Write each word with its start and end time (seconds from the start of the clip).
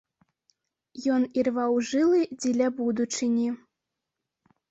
Ён 1.15 1.21
ірваў 1.41 1.75
жылы 1.89 2.21
дзеля 2.41 2.67
будучыні. 2.79 3.47